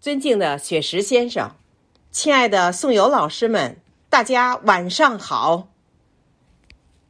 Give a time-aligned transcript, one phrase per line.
[0.00, 1.56] 尊敬的雪石先生，
[2.12, 3.78] 亲爱的宋友老师们，
[4.08, 5.66] 大家晚上好。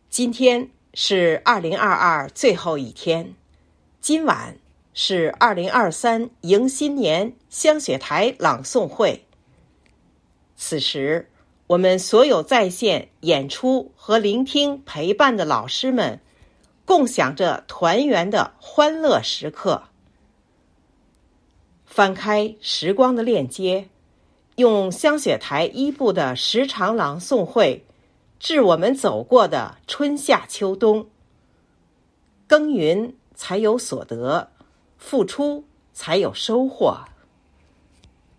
[0.09, 3.35] 今天是二零二二最后一天，
[4.01, 4.57] 今晚
[4.95, 9.27] 是二零二三迎新年香雪台朗诵会。
[10.57, 11.29] 此时，
[11.67, 16.19] 我们所有在线演出和聆听陪伴的老师们，
[16.87, 19.83] 共享着团圆的欢乐时刻。
[21.99, 23.89] 翻开时光的链接，
[24.55, 27.85] 用香雪台一部的十场朗诵会，
[28.39, 31.09] 致我们走过的春夏秋冬。
[32.47, 34.49] 耕耘才有所得，
[34.97, 36.97] 付出才有收获。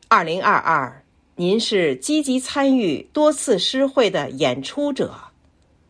[0.07, 1.03] 二零二二，
[1.35, 5.13] 您是积极参与多次诗会的演出者，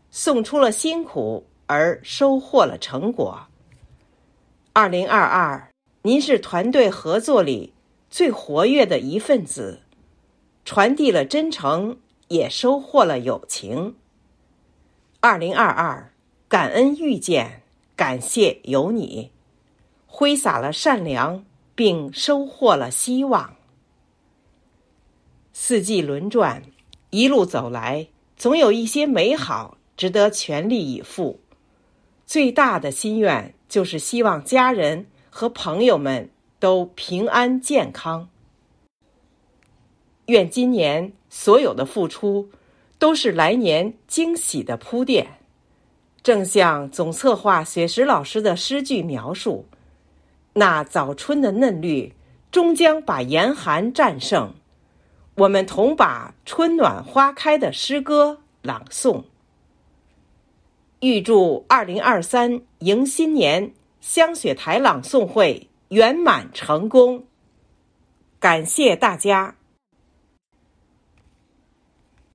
[0.09, 3.40] 送出了辛苦而收获了成果。
[4.73, 5.68] 二零二二。
[6.03, 7.73] 您是团队合作里
[8.09, 9.81] 最活跃的一份子，
[10.63, 11.98] 传递了真诚，
[12.29, 13.96] 也收获了友情。
[15.20, 16.13] 二零二二，
[16.48, 17.63] 感恩遇见，
[17.98, 19.32] 感谢有你，
[20.07, 21.43] 挥洒了善良，
[21.76, 23.57] 并收获了希望。
[25.51, 26.63] 四季轮转，
[27.10, 28.07] 一路走来，
[28.38, 31.41] 总有一些美好值得全力以赴。
[32.26, 35.07] 最大的心愿就是希望家人。
[35.40, 38.27] 和朋友们都平安健康。
[40.26, 42.49] 愿今年所有的付出
[42.98, 45.40] 都是来年惊喜的铺垫。
[46.21, 49.65] 正像总策划雪石老师的诗句描述
[50.55, 52.13] ：“那早春的嫩绿
[52.51, 54.54] 终将把严寒战胜。”
[55.35, 59.23] 我们同把春暖花开的诗歌朗诵。
[60.99, 63.71] 预祝二零二三迎新年！
[64.01, 67.25] 香雪台朗诵会圆满成功，
[68.39, 69.59] 感谢大家。